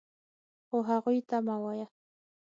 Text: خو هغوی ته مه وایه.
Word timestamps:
خو 0.67 0.77
هغوی 0.89 1.19
ته 1.29 1.37
مه 1.45 1.55
وایه. 1.61 1.87